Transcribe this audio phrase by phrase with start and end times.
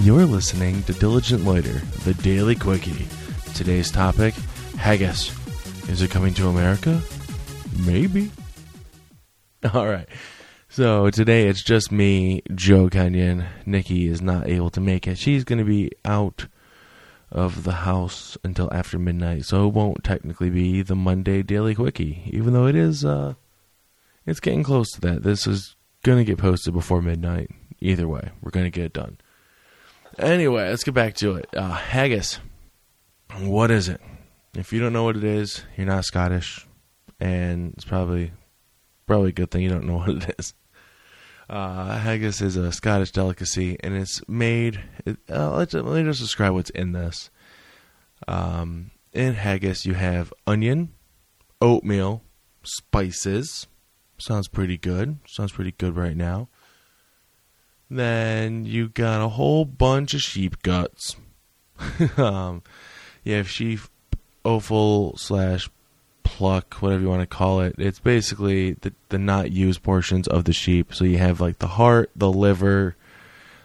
[0.00, 3.08] You're listening to Diligent Loiter, the Daily Quickie.
[3.54, 4.32] Today's topic
[4.76, 5.34] haggis.
[5.88, 7.02] Is it coming to America?
[7.84, 8.30] Maybe.
[9.74, 10.08] All right.
[10.68, 13.46] So today it's just me, Joe Kenyon.
[13.66, 15.18] Nikki is not able to make it.
[15.18, 16.46] She's going to be out
[17.32, 22.22] of the house until after midnight, so it won't technically be the Monday Daily Quickie,
[22.26, 23.04] even though it is.
[23.04, 23.34] Uh,
[24.24, 25.24] it's getting close to that.
[25.24, 25.74] This is
[26.04, 27.50] going to get posted before midnight.
[27.80, 29.18] Either way, we're going to get it done.
[30.18, 31.48] Anyway, let's get back to it.
[31.54, 32.40] Uh, haggis.
[33.38, 34.00] What is it?
[34.54, 36.66] If you don't know what it is, you're not Scottish,
[37.20, 38.32] and it's probably
[39.06, 40.54] probably a good thing you don't know what it is.
[41.48, 44.80] Uh, haggis is a Scottish delicacy, and it's made.
[45.06, 47.30] It, uh, let's, let me just describe what's in this.
[48.26, 50.92] Um, in haggis, you have onion,
[51.60, 52.22] oatmeal,
[52.64, 53.68] spices.
[54.18, 55.18] Sounds pretty good.
[55.26, 56.48] Sounds pretty good right now.
[57.90, 61.16] Then you got a whole bunch of sheep guts.
[62.16, 62.62] um,
[63.24, 63.80] you have sheep
[64.44, 65.70] offal slash
[66.22, 67.74] pluck, whatever you want to call it.
[67.78, 70.94] It's basically the, the not used portions of the sheep.
[70.94, 72.94] So you have like the heart, the liver,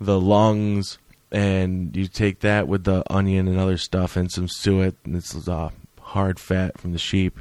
[0.00, 0.98] the lungs,
[1.30, 5.48] and you take that with the onion and other stuff and some suet, and it's
[5.48, 7.40] uh, hard fat from the sheep,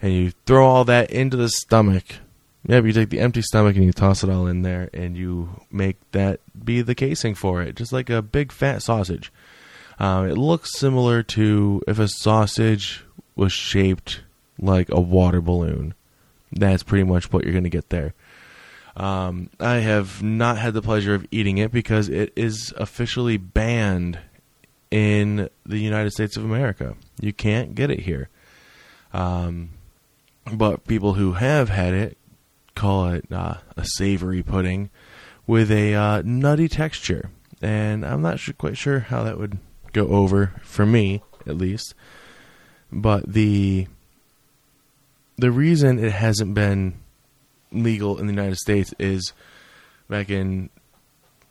[0.00, 2.16] and you throw all that into the stomach
[2.66, 5.16] yeah, but you take the empty stomach and you toss it all in there, and
[5.16, 9.32] you make that be the casing for it, just like a big fat sausage.
[9.98, 13.04] Um, it looks similar to if a sausage
[13.36, 14.20] was shaped
[14.58, 15.94] like a water balloon.
[16.52, 18.14] That's pretty much what you're going to get there.
[18.96, 24.18] Um, I have not had the pleasure of eating it because it is officially banned
[24.90, 26.96] in the United States of America.
[27.20, 28.28] You can't get it here.
[29.12, 29.70] Um,
[30.52, 32.16] but people who have had it
[32.80, 34.88] call it uh, a savory pudding
[35.46, 37.28] with a uh, nutty texture.
[37.60, 39.58] And I'm not sure, quite sure how that would
[39.92, 41.94] go over for me, at least.
[42.90, 43.86] But the
[45.36, 46.94] the reason it hasn't been
[47.70, 49.34] legal in the United States is
[50.08, 50.70] back in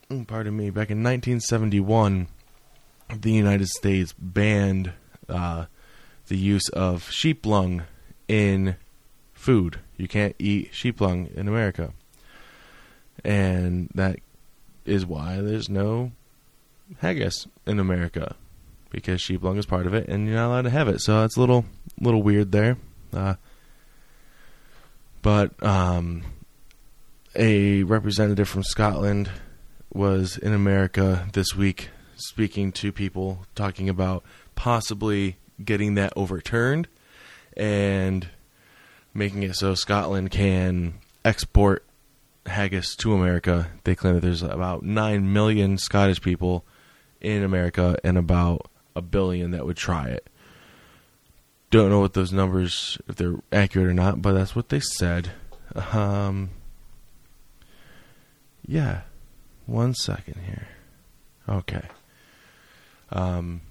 [0.09, 2.27] mm, pardon me back in 1971
[3.21, 4.93] the United States banned
[5.27, 5.65] uh,
[6.27, 7.83] the use of sheep lung
[8.27, 8.75] in
[9.33, 9.79] food.
[9.99, 11.91] You can't eat sheep lung in America.
[13.23, 14.19] And that
[14.85, 16.13] is why there's no
[16.99, 18.35] haggis in America
[18.89, 21.01] because sheep lung is part of it and you're not allowed to have it.
[21.01, 21.65] So it's a little
[21.99, 22.77] little weird there.
[23.13, 23.35] Uh,
[25.21, 26.23] but um,
[27.35, 29.29] a representative from Scotland
[29.93, 34.23] was in America this week speaking to people talking about
[34.55, 36.87] possibly getting that overturned
[37.57, 38.29] and
[39.13, 41.83] making it so Scotland can export
[42.45, 43.67] haggis to America.
[43.83, 46.65] They claim that there's about 9 million Scottish people
[47.21, 50.27] in America and about a billion that would try it.
[51.71, 55.31] Don't know what those numbers, if they're accurate or not, but that's what they said.
[55.93, 56.49] Um,
[58.65, 59.01] yeah.
[59.67, 60.67] One second here.
[61.47, 61.83] Okay.
[63.11, 63.61] Um,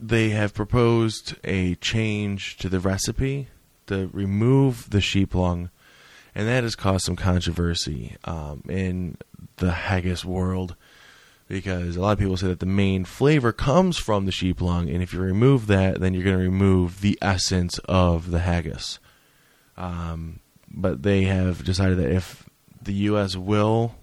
[0.00, 3.48] they have proposed a change to the recipe
[3.86, 5.70] to remove the sheep lung,
[6.34, 9.16] and that has caused some controversy um, in
[9.56, 10.76] the haggis world
[11.48, 14.88] because a lot of people say that the main flavor comes from the sheep lung,
[14.88, 18.98] and if you remove that, then you're going to remove the essence of the haggis.
[19.76, 22.48] Um, but they have decided that if
[22.82, 23.36] the U.S.
[23.36, 23.94] will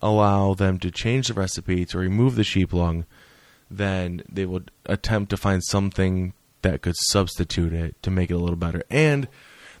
[0.00, 3.04] allow them to change the recipe to remove the sheep lung,
[3.70, 8.38] then they will attempt to find something that could substitute it to make it a
[8.38, 8.82] little better.
[8.90, 9.28] And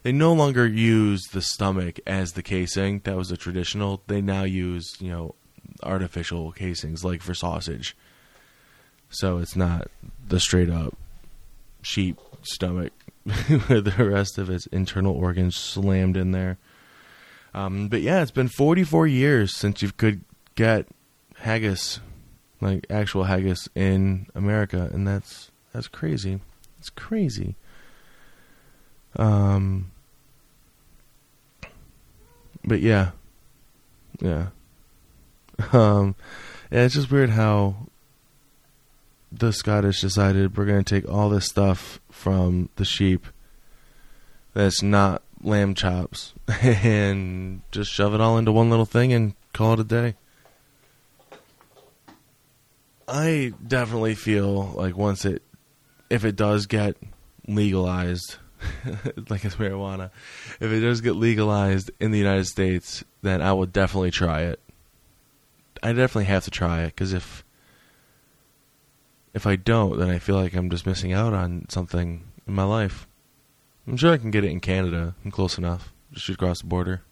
[0.02, 3.00] they no longer use the stomach as the casing.
[3.04, 4.02] That was a traditional.
[4.06, 5.34] They now use, you know,
[5.82, 7.96] artificial casings like for sausage.
[9.10, 9.88] So it's not
[10.26, 10.96] the straight up
[11.82, 12.92] sheep stomach
[13.24, 16.58] with the rest of its internal organs slammed in there.
[17.52, 20.24] Um, but yeah, it's been 44 years since you could
[20.54, 20.86] get
[21.36, 22.00] haggis,
[22.60, 26.40] like actual haggis in America, and that's that's crazy.
[26.80, 27.56] It's crazy.
[29.16, 29.90] Um,
[32.64, 33.10] but yeah,
[34.20, 34.46] yeah.
[35.74, 36.14] Um,
[36.72, 37.74] yeah, it's just weird how
[39.30, 43.26] the Scottish decided we're going to take all this stuff from the sheep
[44.54, 49.74] that's not lamb chops and just shove it all into one little thing and call
[49.74, 50.14] it a day.
[53.06, 55.42] I definitely feel like once it
[56.10, 56.96] if it does get
[57.46, 58.36] legalized,
[59.30, 60.10] like it's marijuana,
[60.58, 64.60] if it does get legalized in the United States, then I will definitely try it.
[65.82, 67.44] I definitely have to try it because if
[69.32, 72.64] if I don't, then I feel like I'm just missing out on something in my
[72.64, 73.06] life.
[73.86, 75.14] I'm sure I can get it in Canada.
[75.24, 75.92] I'm close enough.
[76.12, 77.02] Just shoot across the border,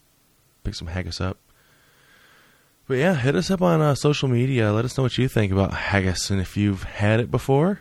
[0.65, 1.39] pick some haggis up.
[2.89, 4.73] But yeah, hit us up on uh, social media.
[4.73, 7.81] Let us know what you think about haggis and if you've had it before.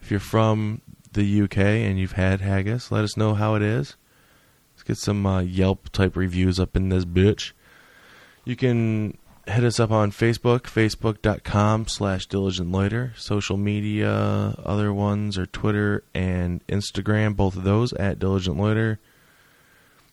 [0.00, 0.80] If you're from
[1.12, 3.96] the UK and you've had haggis, let us know how it is.
[4.72, 7.52] Let's get some uh, Yelp type reviews up in this bitch.
[8.44, 13.12] You can hit us up on Facebook, facebook.com slash diligent loiter.
[13.16, 14.10] Social media,
[14.64, 18.98] other ones are Twitter and Instagram, both of those at diligent loiter.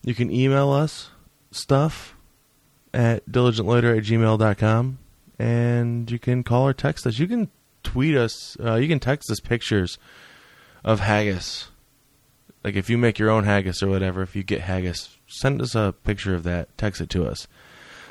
[0.02, 1.10] You can email us
[1.50, 2.16] stuff
[2.92, 4.98] at diligentloiter at gmail.com.
[5.38, 7.18] And you can call or text us.
[7.18, 7.48] You can
[7.88, 8.56] tweet us.
[8.62, 9.96] Uh, you can text us pictures
[10.84, 11.68] of haggis.
[12.62, 15.74] Like if you make your own haggis or whatever, if you get haggis, send us
[15.74, 16.76] a picture of that.
[16.76, 17.48] Text it to us.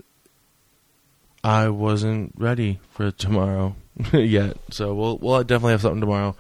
[1.43, 3.75] I wasn't ready for tomorrow
[4.13, 4.59] yet.
[4.71, 6.37] So we'll we'll definitely have something tomorrow.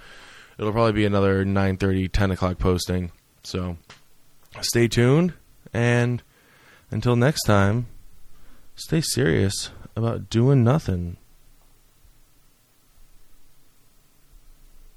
[0.59, 3.11] It'll probably be another 9:30, 10 o'clock posting.
[3.43, 3.79] So
[4.61, 5.33] stay tuned,
[5.73, 6.23] and
[6.91, 7.87] until next time,
[8.77, 11.17] stay serious about doing nothing.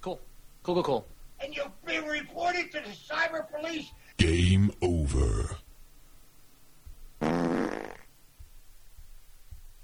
[0.02, 0.20] Cool.
[0.64, 1.06] Cool, cool, cool.
[1.40, 3.92] And you've been reported to the cyber police.
[4.18, 5.58] Game over.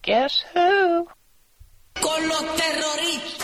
[0.01, 1.07] Guess who?
[1.95, 3.42] Con los terroristas.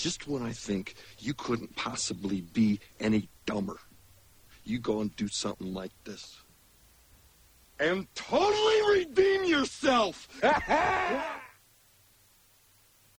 [0.00, 3.76] Just when I think you couldn't possibly be any dumber,
[4.64, 6.40] you go and do something like this.
[7.78, 10.26] And totally redeem yourself!